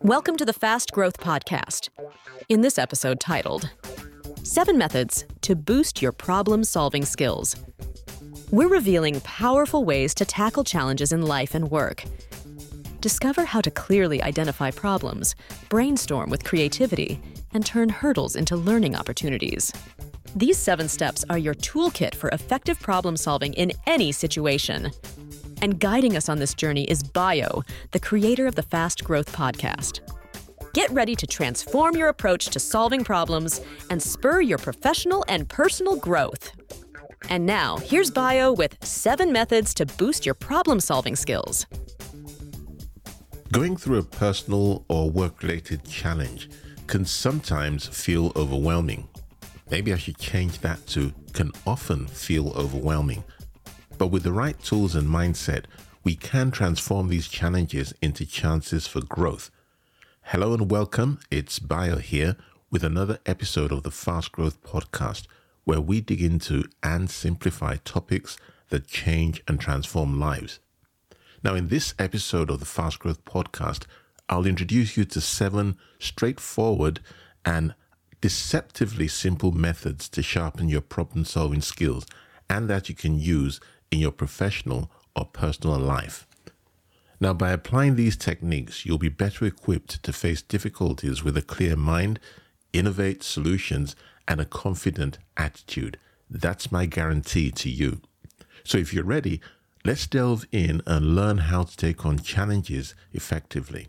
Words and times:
Welcome 0.00 0.36
to 0.36 0.44
the 0.44 0.52
Fast 0.52 0.92
Growth 0.92 1.18
Podcast. 1.18 1.88
In 2.48 2.60
this 2.60 2.78
episode 2.78 3.20
titled, 3.20 3.70
Seven 4.42 4.78
Methods 4.78 5.24
to 5.42 5.54
Boost 5.54 6.02
Your 6.02 6.12
Problem 6.12 6.64
Solving 6.64 7.04
Skills, 7.04 7.56
we're 8.50 8.68
revealing 8.68 9.20
powerful 9.20 9.84
ways 9.84 10.14
to 10.14 10.24
tackle 10.24 10.64
challenges 10.64 11.12
in 11.12 11.22
life 11.22 11.54
and 11.54 11.70
work. 11.70 12.04
Discover 13.00 13.44
how 13.44 13.60
to 13.60 13.70
clearly 13.70 14.22
identify 14.22 14.70
problems, 14.70 15.34
brainstorm 15.68 16.30
with 16.30 16.44
creativity, 16.44 17.20
and 17.52 17.64
turn 17.64 17.88
hurdles 17.88 18.36
into 18.36 18.56
learning 18.56 18.96
opportunities. 18.96 19.72
These 20.34 20.58
seven 20.58 20.88
steps 20.88 21.24
are 21.30 21.38
your 21.38 21.54
toolkit 21.54 22.14
for 22.14 22.28
effective 22.30 22.80
problem 22.80 23.16
solving 23.16 23.54
in 23.54 23.72
any 23.86 24.12
situation. 24.12 24.90
And 25.62 25.80
guiding 25.80 26.16
us 26.16 26.28
on 26.28 26.38
this 26.38 26.54
journey 26.54 26.84
is 26.84 27.02
Bayo, 27.02 27.62
the 27.92 28.00
creator 28.00 28.46
of 28.46 28.54
the 28.54 28.62
Fast 28.62 29.04
Growth 29.04 29.32
Podcast. 29.32 30.00
Get 30.74 30.90
ready 30.90 31.16
to 31.16 31.26
transform 31.26 31.96
your 31.96 32.08
approach 32.08 32.46
to 32.46 32.60
solving 32.60 33.02
problems 33.02 33.62
and 33.88 34.02
spur 34.02 34.42
your 34.42 34.58
professional 34.58 35.24
and 35.28 35.48
personal 35.48 35.96
growth. 35.96 36.52
And 37.30 37.46
now, 37.46 37.78
here's 37.78 38.10
Bayo 38.10 38.52
with 38.52 38.76
seven 38.84 39.32
methods 39.32 39.72
to 39.74 39.86
boost 39.86 40.26
your 40.26 40.34
problem 40.34 40.78
solving 40.78 41.16
skills. 41.16 41.66
Going 43.52 43.76
through 43.76 43.98
a 43.98 44.02
personal 44.02 44.84
or 44.88 45.10
work 45.10 45.42
related 45.42 45.84
challenge 45.84 46.50
can 46.86 47.06
sometimes 47.06 47.86
feel 47.86 48.32
overwhelming. 48.36 49.08
Maybe 49.70 49.92
I 49.92 49.96
should 49.96 50.18
change 50.18 50.60
that 50.60 50.86
to 50.88 51.12
can 51.32 51.52
often 51.66 52.06
feel 52.06 52.50
overwhelming. 52.50 53.24
But 53.98 54.08
with 54.08 54.24
the 54.24 54.32
right 54.32 54.58
tools 54.62 54.94
and 54.94 55.08
mindset, 55.08 55.64
we 56.04 56.16
can 56.16 56.50
transform 56.50 57.08
these 57.08 57.28
challenges 57.28 57.94
into 58.02 58.26
chances 58.26 58.86
for 58.86 59.00
growth. 59.00 59.50
Hello 60.24 60.52
and 60.52 60.70
welcome. 60.70 61.18
It's 61.30 61.58
Bayo 61.58 61.96
here 61.96 62.36
with 62.70 62.84
another 62.84 63.20
episode 63.24 63.72
of 63.72 63.84
the 63.84 63.90
Fast 63.90 64.32
Growth 64.32 64.62
Podcast, 64.62 65.26
where 65.64 65.80
we 65.80 66.02
dig 66.02 66.20
into 66.20 66.64
and 66.82 67.08
simplify 67.08 67.76
topics 67.76 68.36
that 68.68 68.86
change 68.86 69.42
and 69.48 69.58
transform 69.58 70.20
lives. 70.20 70.60
Now, 71.42 71.54
in 71.54 71.68
this 71.68 71.94
episode 71.98 72.50
of 72.50 72.60
the 72.60 72.66
Fast 72.66 72.98
Growth 72.98 73.24
Podcast, 73.24 73.84
I'll 74.28 74.46
introduce 74.46 74.98
you 74.98 75.06
to 75.06 75.22
seven 75.22 75.78
straightforward 75.98 77.00
and 77.46 77.74
deceptively 78.20 79.08
simple 79.08 79.52
methods 79.52 80.06
to 80.10 80.22
sharpen 80.22 80.68
your 80.68 80.82
problem 80.82 81.24
solving 81.24 81.62
skills 81.62 82.04
and 82.48 82.68
that 82.68 82.88
you 82.88 82.94
can 82.94 83.18
use 83.18 83.60
in 83.90 83.98
your 83.98 84.12
professional 84.12 84.90
or 85.14 85.24
personal 85.24 85.78
life. 85.78 86.26
Now, 87.18 87.32
by 87.32 87.50
applying 87.50 87.96
these 87.96 88.16
techniques, 88.16 88.84
you'll 88.84 88.98
be 88.98 89.08
better 89.08 89.46
equipped 89.46 90.02
to 90.02 90.12
face 90.12 90.42
difficulties 90.42 91.24
with 91.24 91.36
a 91.36 91.42
clear 91.42 91.74
mind, 91.74 92.20
innovate 92.72 93.22
solutions, 93.22 93.96
and 94.28 94.40
a 94.40 94.44
confident 94.44 95.18
attitude. 95.36 95.98
That's 96.28 96.70
my 96.70 96.84
guarantee 96.86 97.50
to 97.52 97.70
you. 97.70 98.02
So, 98.64 98.76
if 98.76 98.92
you're 98.92 99.04
ready, 99.04 99.40
let's 99.84 100.06
delve 100.06 100.46
in 100.52 100.82
and 100.86 101.14
learn 101.14 101.38
how 101.38 101.62
to 101.62 101.76
take 101.76 102.04
on 102.04 102.18
challenges 102.18 102.94
effectively. 103.12 103.88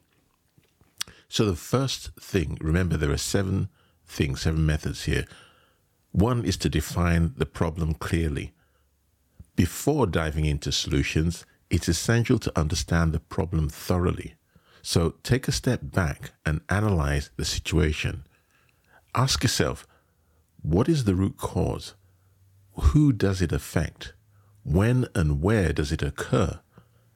So, 1.28 1.44
the 1.46 1.56
first 1.56 2.12
thing, 2.20 2.58
remember, 2.62 2.96
there 2.96 3.12
are 3.12 3.18
seven 3.18 3.68
things, 4.06 4.42
seven 4.42 4.66
methods 4.66 5.04
here. 5.04 5.26
One 6.12 6.46
is 6.46 6.56
to 6.58 6.70
define 6.70 7.34
the 7.36 7.46
problem 7.46 7.94
clearly. 7.94 8.54
Before 9.58 10.06
diving 10.06 10.46
into 10.46 10.72
solutions, 10.72 11.44
it's 11.72 11.88
essential 11.88 12.38
to 12.38 12.60
understand 12.60 13.12
the 13.12 13.20
problem 13.20 13.70
thoroughly. 13.70 14.36
So 14.84 15.16
take 15.24 15.48
a 15.48 15.52
step 15.52 15.80
back 15.82 16.32
and 16.46 16.62
analyze 16.70 17.32
the 17.38 17.44
situation. 17.44 18.24
Ask 19.16 19.42
yourself, 19.42 19.88
what 20.62 20.88
is 20.88 21.06
the 21.06 21.16
root 21.16 21.38
cause? 21.38 21.96
Who 22.74 23.12
does 23.12 23.42
it 23.42 23.52
affect? 23.52 24.14
When 24.62 25.08
and 25.16 25.42
where 25.42 25.74
does 25.74 25.92
it 25.92 26.04
occur? 26.04 26.60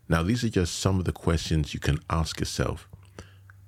Now, 0.09 0.23
these 0.23 0.43
are 0.43 0.49
just 0.49 0.79
some 0.79 0.97
of 0.97 1.05
the 1.05 1.11
questions 1.11 1.75
you 1.75 1.79
can 1.79 1.99
ask 2.09 2.39
yourself. 2.39 2.89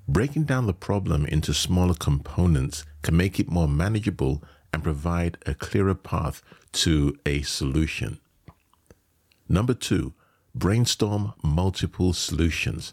Breaking 0.08 0.46
down 0.46 0.66
the 0.66 0.74
problem 0.74 1.28
into 1.28 1.54
smaller 1.54 1.94
components 1.94 2.86
can 3.04 3.16
make 3.16 3.40
it 3.40 3.52
more 3.52 3.68
manageable 3.68 4.44
and 4.74 4.84
provide 4.84 5.38
a 5.46 5.54
clearer 5.54 5.94
path 5.94 6.42
to 6.72 7.16
a 7.24 7.44
solution. 7.44 8.20
Number 9.54 9.76
two, 9.76 10.14
brainstorm 10.56 11.34
multiple 11.44 12.12
solutions. 12.14 12.92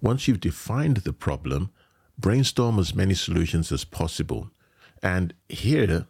Once 0.00 0.26
you've 0.26 0.40
defined 0.40 0.96
the 0.98 1.12
problem, 1.12 1.68
brainstorm 2.16 2.78
as 2.78 2.94
many 2.94 3.12
solutions 3.12 3.70
as 3.70 3.84
possible. 3.84 4.50
And 5.02 5.34
here, 5.46 6.06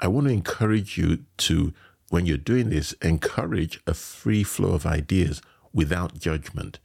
I 0.00 0.08
want 0.08 0.28
to 0.28 0.32
encourage 0.32 0.96
you 0.96 1.26
to, 1.36 1.74
when 2.08 2.24
you're 2.24 2.38
doing 2.38 2.70
this, 2.70 2.94
encourage 3.02 3.82
a 3.86 3.92
free 3.92 4.42
flow 4.44 4.72
of 4.72 4.86
ideas 4.86 5.42
without 5.74 6.18
judgment. 6.18 6.78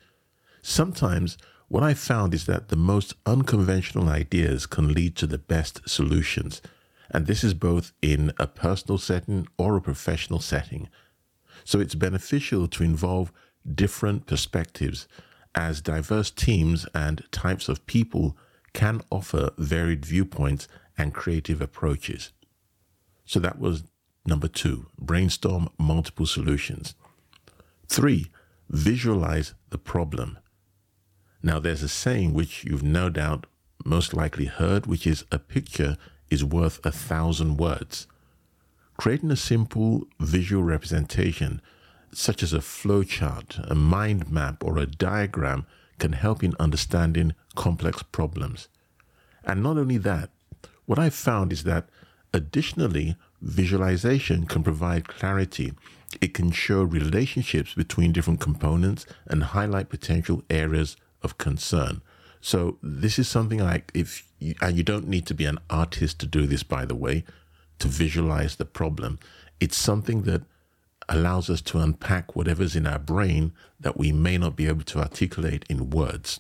Sometimes, 0.62 1.38
what 1.70 1.82
I 1.82 1.94
found 1.94 2.34
is 2.34 2.46
that 2.46 2.68
the 2.68 2.76
most 2.76 3.14
unconventional 3.26 4.10
ideas 4.10 4.66
can 4.66 4.94
lead 4.94 5.16
to 5.16 5.28
the 5.28 5.38
best 5.38 5.88
solutions. 5.88 6.62
And 7.10 7.26
this 7.26 7.42
is 7.46 7.54
both 7.54 7.94
in 8.02 8.34
a 8.38 8.48
personal 8.48 8.98
setting 8.98 9.48
or 9.58 9.78
a 9.78 9.82
professional 9.82 10.42
setting. 10.42 10.90
So 11.68 11.82
it's 11.82 11.96
beneficial 11.96 12.70
to 12.70 12.84
involve 12.86 13.34
different 13.76 14.26
perspectives 14.26 15.06
as 15.54 15.82
diverse 15.82 16.32
teams 16.32 16.88
and 16.96 17.30
types 17.34 17.68
of 17.68 17.86
people 17.86 18.38
can 18.72 19.02
offer 19.12 19.50
varied 19.58 20.06
viewpoints 20.06 20.70
and 20.98 21.14
creative 21.14 21.60
approaches. 21.60 22.32
So 23.26 23.42
that 23.42 23.60
was 23.60 23.84
number 24.26 24.48
two 24.48 24.86
brainstorm 24.98 25.68
multiple 25.78 26.26
solutions. 26.26 26.96
Three, 27.86 28.32
visualize 28.70 29.54
the 29.70 29.78
problem. 29.78 30.40
Now, 31.44 31.60
there's 31.60 31.84
a 31.84 31.90
saying 31.90 32.34
which 32.34 32.64
you've 32.64 32.82
no 32.82 33.10
doubt 33.10 33.46
most 33.84 34.14
likely 34.14 34.46
heard, 34.46 34.86
which 34.86 35.06
is 35.06 35.26
a 35.34 35.38
picture 35.38 35.98
is 36.30 36.46
worth 36.46 36.80
a 36.86 36.94
thousand 36.94 37.58
words. 37.58 38.08
Creating 38.98 39.30
a 39.30 39.36
simple 39.36 40.08
visual 40.20 40.64
representation, 40.64 41.62
such 42.12 42.42
as 42.42 42.52
a 42.52 42.60
flowchart, 42.60 43.64
a 43.70 43.76
mind 43.76 44.32
map, 44.32 44.64
or 44.64 44.80
a 44.80 44.88
diagram, 44.88 45.68
can 46.00 46.14
help 46.14 46.44
in 46.44 46.56
understanding 46.60 47.34
complex 47.56 48.02
problems. 48.02 48.68
And 49.44 49.62
not 49.62 49.78
only 49.78 49.98
that, 50.00 50.32
what 50.86 50.98
I've 50.98 51.14
found 51.14 51.54
is 51.54 51.64
that 51.64 51.90
additionally, 52.34 53.16
visualization 53.40 54.48
can 54.48 54.64
provide 54.64 55.08
clarity. 55.08 55.74
It 56.20 56.34
can 56.34 56.50
show 56.52 56.82
relationships 56.82 57.76
between 57.76 58.14
different 58.14 58.40
components 58.40 59.06
and 59.28 59.44
highlight 59.44 59.90
potential 59.90 60.44
areas 60.50 60.98
of 61.22 61.38
concern. 61.38 62.02
So 62.42 62.80
this 62.82 63.20
is 63.20 63.28
something 63.28 63.60
like 63.60 63.92
if 63.94 64.28
you, 64.40 64.56
and 64.60 64.76
you 64.76 64.84
don't 64.84 65.08
need 65.08 65.28
to 65.28 65.36
be 65.36 65.46
an 65.46 65.60
artist 65.70 66.20
to 66.20 66.26
do 66.26 66.48
this, 66.48 66.64
by 66.64 66.86
the 66.86 66.96
way 66.96 67.24
to 67.80 67.88
visualize 67.88 68.56
the 68.56 68.66
problem. 68.66 69.20
It's 69.60 69.78
something 69.78 70.24
that 70.24 70.44
allows 71.10 71.50
us 71.50 71.62
to 71.62 71.80
unpack 71.80 72.36
whatever's 72.36 72.76
in 72.76 72.86
our 72.86 73.00
brain 73.00 73.54
that 73.80 73.98
we 73.98 74.12
may 74.12 74.38
not 74.38 74.56
be 74.56 74.68
able 74.68 74.84
to 74.84 75.00
articulate 75.00 75.66
in 75.70 75.90
words. 75.90 76.40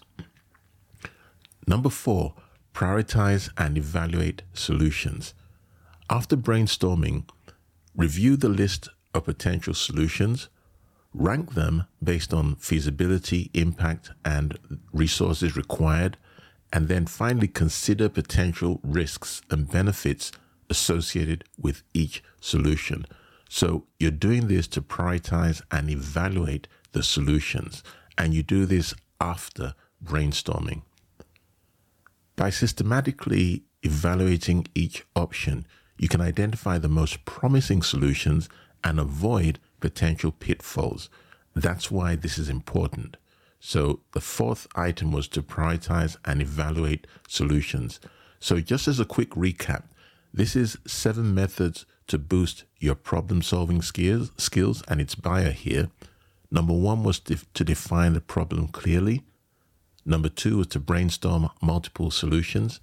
Number 1.65 1.89
four, 1.89 2.33
prioritize 2.73 3.49
and 3.57 3.77
evaluate 3.77 4.43
solutions. 4.53 5.33
After 6.09 6.37
brainstorming, 6.37 7.29
review 7.95 8.37
the 8.37 8.49
list 8.49 8.89
of 9.13 9.25
potential 9.25 9.73
solutions, 9.73 10.49
rank 11.13 11.53
them 11.53 11.85
based 12.03 12.33
on 12.33 12.55
feasibility, 12.55 13.49
impact, 13.53 14.11
and 14.23 14.57
resources 14.93 15.57
required, 15.57 16.17
and 16.71 16.87
then 16.87 17.05
finally 17.05 17.47
consider 17.47 18.09
potential 18.09 18.79
risks 18.83 19.41
and 19.49 19.69
benefits 19.69 20.31
associated 20.69 21.43
with 21.57 21.83
each 21.93 22.23
solution. 22.41 23.05
So 23.49 23.85
you're 23.99 24.11
doing 24.11 24.47
this 24.47 24.67
to 24.69 24.81
prioritize 24.81 25.61
and 25.71 25.89
evaluate 25.89 26.67
the 26.91 27.03
solutions, 27.03 27.83
and 28.17 28.33
you 28.33 28.43
do 28.43 28.65
this 28.65 28.93
after 29.21 29.73
brainstorming. 30.03 30.81
By 32.35 32.49
systematically 32.49 33.63
evaluating 33.83 34.67
each 34.75 35.05
option, 35.15 35.65
you 35.97 36.07
can 36.07 36.21
identify 36.21 36.77
the 36.77 36.89
most 36.89 37.25
promising 37.25 37.81
solutions 37.81 38.49
and 38.83 38.99
avoid 38.99 39.59
potential 39.79 40.31
pitfalls. 40.31 41.09
That's 41.55 41.89
why 41.89 42.15
this 42.15 42.37
is 42.37 42.49
important. 42.49 43.17
So, 43.59 44.01
the 44.13 44.21
fourth 44.21 44.67
item 44.75 45.11
was 45.11 45.27
to 45.29 45.41
prioritize 45.41 46.15
and 46.23 46.41
evaluate 46.41 47.07
solutions. 47.27 47.99
So, 48.39 48.59
just 48.59 48.87
as 48.87 48.99
a 48.99 49.05
quick 49.05 49.31
recap, 49.31 49.85
this 50.37 50.55
is 50.55 50.77
seven 50.85 51.33
methods 51.33 51.87
to 52.05 52.19
boost 52.19 52.63
your 52.79 52.93
problem 52.93 53.41
solving 53.41 53.81
skills, 53.81 54.31
skills, 54.37 54.83
and 54.87 55.01
it's 55.01 55.15
Bayo 55.15 55.49
here. 55.49 55.89
Number 56.51 56.73
one 56.73 57.03
was 57.03 57.19
to 57.19 57.63
define 57.63 58.13
the 58.13 58.21
problem 58.21 58.67
clearly. 58.67 59.23
Number 60.05 60.29
two 60.29 60.57
was 60.57 60.67
to 60.67 60.79
brainstorm 60.79 61.49
multiple 61.59 62.11
solutions. 62.11 62.79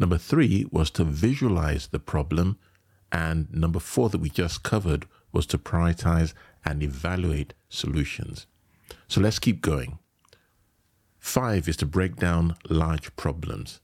Number 0.00 0.18
three 0.18 0.66
was 0.72 0.90
to 0.90 1.04
visualize 1.04 1.86
the 1.86 2.00
problem. 2.00 2.58
And 3.12 3.46
number 3.52 3.78
four, 3.78 4.08
that 4.08 4.18
we 4.18 4.28
just 4.28 4.64
covered, 4.64 5.06
was 5.30 5.46
to 5.46 5.58
prioritize 5.58 6.34
and 6.64 6.82
evaluate 6.82 7.54
solutions. 7.68 8.46
So 9.06 9.20
let's 9.20 9.38
keep 9.38 9.62
going. 9.62 10.00
Five 11.20 11.68
is 11.68 11.76
to 11.76 11.86
break 11.86 12.16
down 12.16 12.56
large 12.68 13.14
problems. 13.14 13.80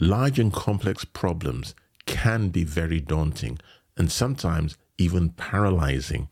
Large 0.00 0.38
and 0.38 0.52
complex 0.52 1.04
problems 1.04 1.74
can 2.06 2.50
be 2.50 2.62
very 2.62 3.00
daunting 3.00 3.58
and 3.96 4.12
sometimes 4.12 4.76
even 4.96 5.30
paralyzing. 5.30 6.28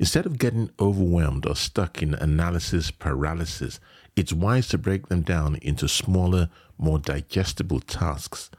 Instead 0.00 0.26
of 0.26 0.38
getting 0.38 0.70
overwhelmed 0.80 1.46
or 1.46 1.54
stuck 1.54 2.02
in 2.02 2.14
analysis 2.14 2.90
paralysis, 2.90 3.78
it's 4.16 4.32
wise 4.32 4.66
to 4.68 4.78
break 4.78 5.06
them 5.06 5.22
down 5.22 5.54
into 5.62 5.86
smaller, 5.86 6.50
more 6.76 6.98
digestible 6.98 7.78
tasks. 7.78 8.50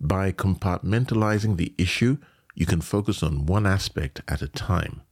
By 0.00 0.32
compartmentalizing 0.32 1.56
the 1.56 1.72
issue, 1.78 2.18
you 2.56 2.66
can 2.66 2.80
focus 2.80 3.22
on 3.22 3.46
one 3.46 3.64
aspect 3.64 4.22
at 4.26 4.42
a 4.42 4.48
time. 4.48 5.02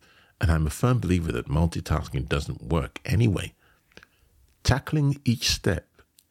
And 0.40 0.50
I'm 0.50 0.66
a 0.66 0.70
firm 0.70 0.98
believer 0.98 1.30
that 1.32 1.46
multitasking 1.46 2.28
doesn't 2.28 2.64
work 2.64 3.00
anyway. 3.04 3.54
Tackling 4.64 5.20
each 5.24 5.50
step, 5.50 5.86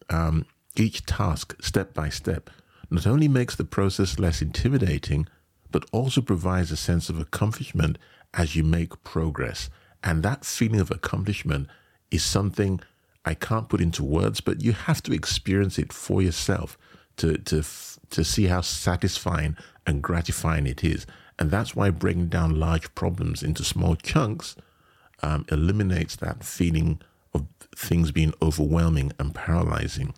um, 0.09 0.45
each 0.79 1.05
task 1.05 1.55
step 1.61 1.93
by 1.93 2.09
step, 2.09 2.49
not 2.89 3.07
only 3.07 3.27
makes 3.27 3.55
the 3.55 3.63
process 3.63 4.19
less 4.19 4.41
intimidating, 4.41 5.27
but 5.71 5.85
also 5.91 6.21
provides 6.21 6.71
a 6.71 6.77
sense 6.77 7.09
of 7.09 7.19
accomplishment 7.19 7.97
as 8.33 8.55
you 8.55 8.63
make 8.63 9.03
progress. 9.03 9.69
And 10.03 10.23
that 10.23 10.45
feeling 10.45 10.79
of 10.79 10.91
accomplishment 10.91 11.67
is 12.11 12.23
something 12.23 12.79
I 13.25 13.33
can't 13.33 13.67
put 13.67 13.81
into 13.81 14.03
words, 14.03 14.39
but 14.39 14.61
you 14.61 14.71
have 14.71 15.03
to 15.03 15.13
experience 15.13 15.77
it 15.77 15.91
for 15.91 16.21
yourself 16.21 16.77
to, 17.17 17.37
to, 17.37 17.63
to 18.11 18.23
see 18.23 18.45
how 18.45 18.61
satisfying 18.61 19.57
and 19.85 20.01
gratifying 20.01 20.65
it 20.65 20.83
is. 20.83 21.05
And 21.39 21.51
that's 21.51 21.75
why 21.75 21.89
breaking 21.89 22.29
down 22.29 22.59
large 22.59 22.93
problems 22.95 23.43
into 23.43 23.63
small 23.63 23.95
chunks 23.95 24.55
um, 25.21 25.45
eliminates 25.51 26.15
that 26.17 26.43
feeling 26.43 27.01
of 27.33 27.45
things 27.75 28.11
being 28.11 28.33
overwhelming 28.41 29.11
and 29.19 29.35
paralyzing. 29.35 30.13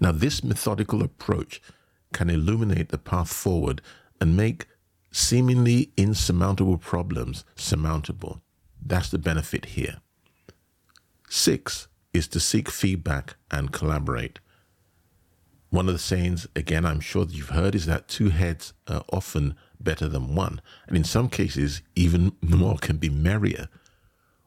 Now, 0.00 0.12
this 0.12 0.42
methodical 0.42 1.02
approach 1.02 1.60
can 2.12 2.30
illuminate 2.30 2.88
the 2.88 2.98
path 2.98 3.32
forward 3.32 3.82
and 4.20 4.36
make 4.36 4.66
seemingly 5.10 5.92
insurmountable 5.96 6.78
problems 6.78 7.44
surmountable. 7.54 8.42
That's 8.84 9.10
the 9.10 9.18
benefit 9.18 9.66
here. 9.66 9.98
Six 11.28 11.88
is 12.12 12.28
to 12.28 12.40
seek 12.40 12.70
feedback 12.70 13.36
and 13.50 13.72
collaborate. 13.72 14.40
One 15.70 15.86
of 15.86 15.92
the 15.92 15.98
sayings, 15.98 16.46
again, 16.56 16.86
I'm 16.86 17.00
sure 17.00 17.26
that 17.26 17.34
you've 17.34 17.50
heard, 17.50 17.74
is 17.74 17.84
that 17.86 18.08
two 18.08 18.30
heads 18.30 18.72
are 18.86 19.04
often 19.12 19.54
better 19.78 20.08
than 20.08 20.34
one. 20.34 20.62
And 20.86 20.96
in 20.96 21.04
some 21.04 21.28
cases, 21.28 21.82
even 21.94 22.32
more 22.40 22.78
can 22.78 22.96
be 22.96 23.10
merrier. 23.10 23.68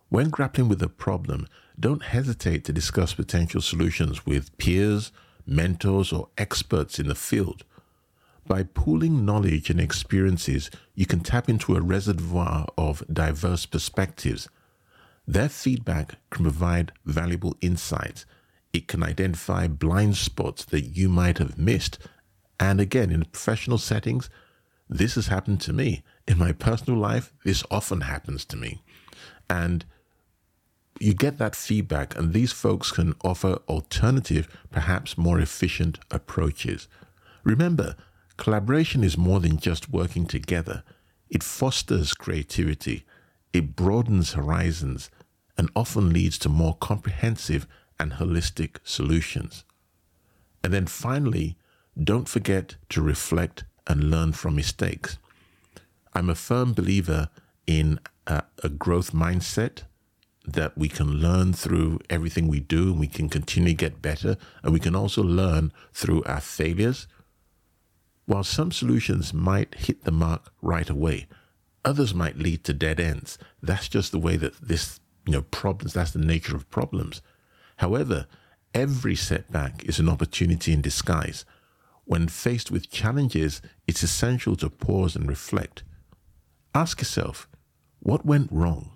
When 0.09 0.29
grappling 0.29 0.67
with 0.67 0.81
a 0.81 0.89
problem, 0.89 1.47
don't 1.81 2.03
hesitate 2.03 2.63
to 2.65 2.73
discuss 2.73 3.13
potential 3.13 3.59
solutions 3.59 4.25
with 4.25 4.57
peers, 4.57 5.11
mentors, 5.45 6.13
or 6.13 6.29
experts 6.37 6.99
in 6.99 7.07
the 7.07 7.15
field. 7.15 7.65
By 8.47 8.63
pooling 8.63 9.25
knowledge 9.25 9.69
and 9.69 9.79
experiences, 9.79 10.69
you 10.93 11.05
can 11.05 11.21
tap 11.21 11.49
into 11.49 11.75
a 11.75 11.81
reservoir 11.81 12.67
of 12.77 13.03
diverse 13.11 13.65
perspectives. 13.65 14.47
Their 15.27 15.49
feedback 15.49 16.15
can 16.29 16.43
provide 16.43 16.91
valuable 17.05 17.55
insights. 17.61 18.25
It 18.73 18.87
can 18.87 19.03
identify 19.03 19.67
blind 19.67 20.17
spots 20.17 20.65
that 20.65 20.81
you 20.81 21.09
might 21.09 21.39
have 21.39 21.57
missed. 21.57 21.99
And 22.59 22.79
again, 22.79 23.11
in 23.11 23.25
professional 23.25 23.77
settings, 23.77 24.29
this 24.89 25.15
has 25.15 25.27
happened 25.27 25.61
to 25.61 25.73
me. 25.73 26.03
In 26.27 26.37
my 26.37 26.51
personal 26.51 26.99
life, 26.99 27.33
this 27.43 27.63
often 27.71 28.01
happens 28.01 28.45
to 28.45 28.57
me. 28.57 28.83
And 29.49 29.85
you 31.01 31.13
get 31.13 31.37
that 31.37 31.55
feedback, 31.55 32.15
and 32.17 32.33
these 32.33 32.51
folks 32.51 32.91
can 32.91 33.15
offer 33.23 33.59
alternative, 33.67 34.47
perhaps 34.71 35.17
more 35.17 35.39
efficient 35.39 35.99
approaches. 36.11 36.87
Remember, 37.43 37.95
Collaboration 38.41 39.03
is 39.03 39.19
more 39.19 39.39
than 39.39 39.57
just 39.57 39.91
working 39.91 40.25
together. 40.25 40.81
It 41.29 41.43
fosters 41.43 42.15
creativity, 42.15 43.05
it 43.53 43.75
broadens 43.75 44.33
horizons, 44.33 45.11
and 45.59 45.69
often 45.75 46.11
leads 46.11 46.39
to 46.39 46.49
more 46.49 46.75
comprehensive 46.75 47.67
and 47.99 48.13
holistic 48.13 48.77
solutions. 48.83 49.63
And 50.63 50.73
then 50.73 50.87
finally, 50.87 51.55
don't 52.03 52.27
forget 52.27 52.77
to 52.89 53.03
reflect 53.03 53.63
and 53.85 54.09
learn 54.09 54.33
from 54.33 54.55
mistakes. 54.55 55.19
I'm 56.15 56.27
a 56.27 56.33
firm 56.33 56.73
believer 56.73 57.29
in 57.67 57.99
a, 58.25 58.41
a, 58.63 58.69
growth 58.69 59.11
mindset 59.13 59.83
that 60.45 60.77
we 60.77 60.89
can 60.89 61.19
learn 61.19 61.53
through 61.53 61.99
everything 62.09 62.47
we 62.47 62.59
do 62.59 62.91
and 62.91 62.99
we 62.99 63.07
can 63.07 63.29
continue 63.29 63.69
to 63.69 63.75
get 63.75 64.01
better. 64.01 64.37
And 64.63 64.73
we 64.73 64.79
can 64.79 64.95
also 64.95 65.21
learn 65.23 65.71
through 65.93 66.23
our 66.23 66.41
failures. 66.41 67.07
While 68.25 68.43
some 68.43 68.71
solutions 68.71 69.33
might 69.33 69.75
hit 69.75 70.03
the 70.03 70.11
mark 70.11 70.51
right 70.61 70.89
away, 70.89 71.27
others 71.85 72.13
might 72.13 72.37
lead 72.37 72.63
to 72.63 72.73
dead 72.73 72.99
ends. 72.99 73.37
That's 73.61 73.87
just 73.87 74.11
the 74.11 74.19
way 74.19 74.37
that 74.37 74.55
this, 74.61 74.99
you 75.25 75.33
know, 75.33 75.43
problems, 75.43 75.93
that's 75.93 76.11
the 76.11 76.19
nature 76.19 76.55
of 76.55 76.69
problems. 76.69 77.21
However, 77.77 78.27
every 78.73 79.15
setback 79.15 79.83
is 79.85 79.99
an 79.99 80.09
opportunity 80.09 80.73
in 80.73 80.81
disguise. 80.81 81.45
When 82.05 82.27
faced 82.27 82.71
with 82.71 82.89
challenges, 82.89 83.61
it's 83.87 84.03
essential 84.03 84.55
to 84.57 84.69
pause 84.69 85.15
and 85.15 85.27
reflect. 85.27 85.83
Ask 86.73 86.99
yourself, 86.99 87.47
what 87.99 88.25
went 88.25 88.51
wrong? 88.51 88.91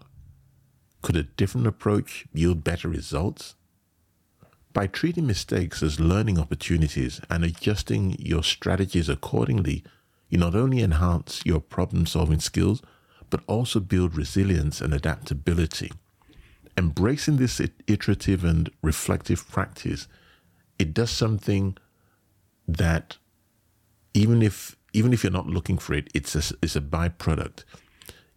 Could 1.05 1.17
a 1.17 1.23
different 1.37 1.67
approach 1.67 2.25
yield 2.33 2.63
better 2.63 2.89
results? 2.89 3.53
By 4.73 4.87
treating 4.87 5.27
mistakes 5.27 5.83
as 5.83 5.99
learning 5.99 6.39
opportunities 6.39 7.21
and 7.29 7.43
adjusting 7.43 8.15
your 8.17 8.41
strategies 8.41 9.07
accordingly, 9.07 9.83
you 10.29 10.39
not 10.39 10.55
only 10.55 10.81
enhance 10.81 11.43
your 11.45 11.59
problem 11.59 12.07
solving 12.07 12.39
skills, 12.39 12.81
but 13.29 13.43
also 13.45 13.79
build 13.79 14.17
resilience 14.17 14.81
and 14.81 14.95
adaptability. 14.95 15.91
Embracing 16.75 17.37
this 17.37 17.61
iterative 17.85 18.43
and 18.43 18.71
reflective 18.81 19.47
practice, 19.47 20.07
it 20.79 20.91
does 20.91 21.11
something 21.11 21.77
that 22.67 23.17
even 24.15 24.41
if 24.41 24.75
even 24.91 25.13
if 25.13 25.23
you're 25.23 25.31
not 25.31 25.45
looking 25.45 25.77
for 25.77 25.93
it, 25.93 26.07
it's 26.15 26.33
a, 26.35 26.55
it's 26.63 26.75
a 26.75 26.81
byproduct. 26.81 27.63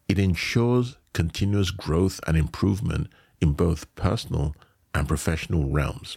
It 0.08 0.18
ensures 0.18 0.96
continuous 1.12 1.70
growth 1.70 2.18
and 2.26 2.36
improvement 2.36 3.08
in 3.40 3.52
both 3.52 3.94
personal 3.94 4.56
and 4.94 5.06
professional 5.06 5.68
realms. 5.70 6.16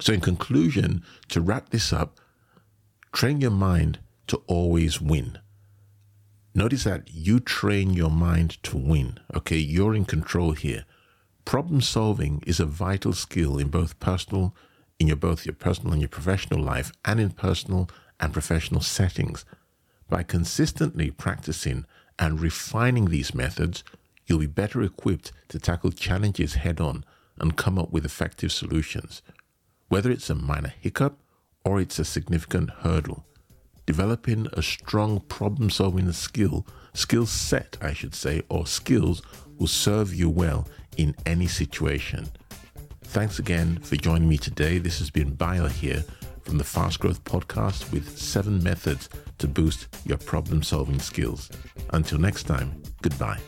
So, 0.00 0.12
in 0.12 0.20
conclusion, 0.20 1.02
to 1.28 1.40
wrap 1.40 1.70
this 1.70 1.92
up, 1.92 2.18
train 3.12 3.40
your 3.40 3.50
mind 3.50 4.00
to 4.28 4.42
always 4.46 5.00
win. 5.00 5.38
Notice 6.54 6.84
that 6.84 7.08
you 7.12 7.40
train 7.40 7.94
your 7.94 8.10
mind 8.10 8.62
to 8.64 8.76
win. 8.76 9.20
Okay, 9.34 9.58
you're 9.58 9.94
in 9.94 10.04
control 10.04 10.52
here. 10.52 10.84
Problem 11.44 11.80
solving 11.80 12.42
is 12.46 12.60
a 12.60 12.66
vital 12.66 13.12
skill 13.12 13.58
in 13.58 13.68
both 13.68 13.98
personal, 14.00 14.54
in 14.98 15.06
your 15.06 15.16
both 15.16 15.46
your 15.46 15.54
personal 15.54 15.92
and 15.92 16.02
your 16.02 16.08
professional 16.08 16.60
life, 16.60 16.92
and 17.04 17.20
in 17.20 17.30
personal 17.30 17.88
and 18.20 18.32
professional 18.32 18.80
settings. 18.80 19.44
By 20.08 20.22
consistently 20.22 21.10
practicing 21.10 21.86
and 22.18 22.40
refining 22.40 23.06
these 23.06 23.34
methods, 23.34 23.84
you'll 24.26 24.40
be 24.40 24.46
better 24.46 24.82
equipped 24.82 25.32
to 25.48 25.58
tackle 25.58 25.92
challenges 25.92 26.54
head 26.54 26.80
on 26.80 27.04
and 27.38 27.56
come 27.56 27.78
up 27.78 27.90
with 27.92 28.04
effective 28.04 28.52
solutions 28.52 29.22
whether 29.88 30.10
it's 30.10 30.30
a 30.30 30.34
minor 30.34 30.72
hiccup 30.80 31.18
or 31.64 31.80
it's 31.80 31.98
a 31.98 32.04
significant 32.04 32.70
hurdle. 32.70 33.24
Developing 33.86 34.46
a 34.52 34.62
strong 34.62 35.20
problem 35.20 35.70
solving 35.70 36.10
skill, 36.12 36.66
skill 36.92 37.26
set, 37.26 37.76
I 37.80 37.94
should 37.94 38.14
say, 38.14 38.42
or 38.50 38.66
skills 38.66 39.22
will 39.58 39.66
serve 39.66 40.14
you 40.14 40.28
well 40.28 40.68
in 40.96 41.16
any 41.24 41.46
situation. 41.46 42.28
Thanks 43.02 43.38
again 43.38 43.78
for 43.78 43.96
joining 43.96 44.28
me 44.28 44.36
today. 44.36 44.76
This 44.78 44.98
has 44.98 45.10
been 45.10 45.34
Bayo 45.34 45.68
here 45.68 46.04
from 46.48 46.56
the 46.56 46.64
Fast 46.64 46.98
Growth 47.00 47.22
Podcast 47.24 47.92
with 47.92 48.18
seven 48.18 48.62
methods 48.62 49.10
to 49.36 49.46
boost 49.46 49.86
your 50.06 50.16
problem 50.16 50.62
solving 50.62 50.98
skills. 50.98 51.50
Until 51.90 52.18
next 52.18 52.44
time, 52.44 52.82
goodbye. 53.02 53.38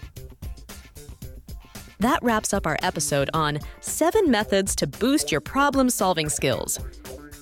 That 2.00 2.22
wraps 2.22 2.52
up 2.52 2.66
our 2.66 2.76
episode 2.82 3.30
on 3.32 3.58
seven 3.80 4.30
methods 4.30 4.76
to 4.76 4.86
boost 4.86 5.32
your 5.32 5.40
problem 5.40 5.88
solving 5.88 6.28
skills. 6.28 6.78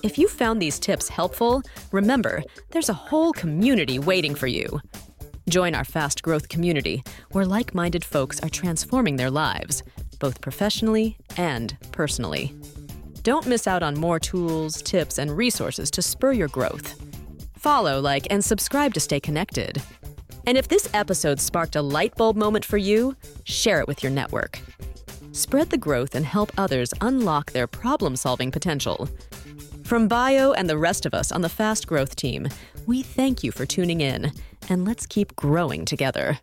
If 0.01 0.17
you 0.17 0.29
found 0.29 0.61
these 0.61 0.79
tips 0.79 1.09
helpful, 1.09 1.61
remember 1.91 2.41
there's 2.71 2.89
a 2.89 2.93
whole 2.93 3.33
community 3.33 3.99
waiting 3.99 4.35
for 4.35 4.47
you. 4.47 4.79
Join 5.49 5.75
our 5.75 5.83
fast 5.85 6.23
growth 6.23 6.47
community, 6.47 7.03
where 7.31 7.45
like 7.45 7.75
minded 7.75 8.05
folks 8.05 8.39
are 8.41 8.49
transforming 8.49 9.17
their 9.17 9.31
lives, 9.31 9.83
both 10.19 10.39
professionally 10.39 11.17
and 11.35 11.77
personally. 11.91 12.55
Don't 13.29 13.45
miss 13.45 13.67
out 13.67 13.83
on 13.83 13.93
more 13.93 14.17
tools, 14.17 14.81
tips, 14.81 15.19
and 15.19 15.37
resources 15.37 15.91
to 15.91 16.01
spur 16.01 16.31
your 16.31 16.47
growth. 16.47 16.99
Follow, 17.59 17.99
like, 17.99 18.25
and 18.31 18.43
subscribe 18.43 18.91
to 18.95 18.99
stay 18.99 19.19
connected. 19.19 19.79
And 20.47 20.57
if 20.57 20.67
this 20.67 20.89
episode 20.95 21.39
sparked 21.39 21.75
a 21.75 21.81
light 21.83 22.15
bulb 22.15 22.35
moment 22.35 22.65
for 22.65 22.77
you, 22.77 23.15
share 23.43 23.81
it 23.81 23.87
with 23.87 24.01
your 24.01 24.11
network. 24.11 24.59
Spread 25.31 25.69
the 25.69 25.77
growth 25.77 26.15
and 26.15 26.25
help 26.25 26.51
others 26.57 26.91
unlock 27.01 27.51
their 27.51 27.67
problem 27.67 28.15
solving 28.15 28.49
potential. 28.49 29.07
From 29.83 30.07
Bayo 30.07 30.53
and 30.53 30.67
the 30.67 30.79
rest 30.79 31.05
of 31.05 31.13
us 31.13 31.31
on 31.31 31.41
the 31.41 31.49
Fast 31.49 31.85
Growth 31.85 32.15
team, 32.15 32.47
we 32.87 33.03
thank 33.03 33.43
you 33.43 33.51
for 33.51 33.67
tuning 33.67 34.01
in, 34.01 34.31
and 34.69 34.85
let's 34.85 35.05
keep 35.05 35.35
growing 35.35 35.85
together. 35.85 36.39